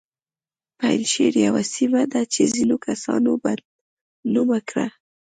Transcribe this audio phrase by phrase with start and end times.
[0.79, 3.59] پنجشیر یوه سیمه ده چې ځینو کسانو بد
[4.33, 4.87] نومه کړه